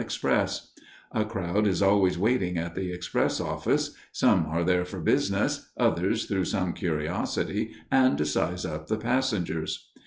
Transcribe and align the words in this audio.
express. 0.03 0.71
A 1.11 1.23
crowd 1.25 1.67
is 1.67 1.79
always 1.79 2.17
waiting 2.17 2.57
at 2.57 2.73
the 2.73 2.91
express 2.91 3.39
office; 3.39 3.91
some 4.11 4.47
are 4.47 4.63
there 4.63 4.83
for 4.83 4.99
business, 4.99 5.69
others 5.77 6.25
through 6.25 6.45
some 6.45 6.73
curiosity 6.73 7.75
and 7.91 8.17
to 8.17 8.25
size 8.25 8.65
up 8.65 8.87
the 8.87 8.97
passengers. 8.97 9.91